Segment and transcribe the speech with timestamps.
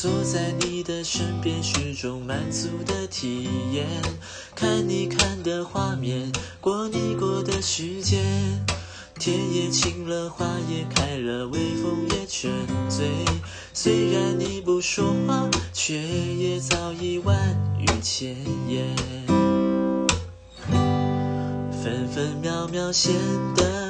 [0.00, 3.86] 坐在你的身边是种满足的体验，
[4.54, 8.24] 看你看的画面，过你过的时间，
[9.18, 12.50] 天也晴了，花也开了，微风也沉
[12.88, 13.10] 醉。
[13.74, 17.36] 虽然你不说话，却也早已万
[17.78, 18.34] 语千
[18.70, 18.96] 言，
[21.70, 23.12] 分分秒秒显
[23.54, 23.89] 得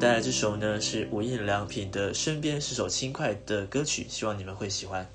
[0.00, 5.06] 带来这首呢是无印良品的《身边》，是首轻快的歌曲，希望你们会喜欢。